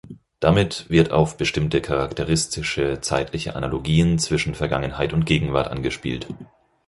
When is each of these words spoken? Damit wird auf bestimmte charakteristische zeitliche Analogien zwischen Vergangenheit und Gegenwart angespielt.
Damit 0.39 0.89
wird 0.89 1.11
auf 1.11 1.37
bestimmte 1.37 1.79
charakteristische 1.79 3.01
zeitliche 3.01 3.55
Analogien 3.55 4.17
zwischen 4.17 4.55
Vergangenheit 4.55 5.13
und 5.13 5.27
Gegenwart 5.27 5.67
angespielt. 5.67 6.25